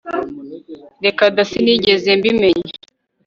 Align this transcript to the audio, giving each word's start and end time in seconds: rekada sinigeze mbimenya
rekada 1.05 1.39
sinigeze 1.49 2.09
mbimenya 2.19 2.71